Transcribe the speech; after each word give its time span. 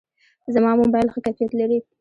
زما 0.53 0.71
موبایل 0.81 1.07
ښه 1.13 1.19
کیفیت 1.25 1.51
لري. 1.59 1.79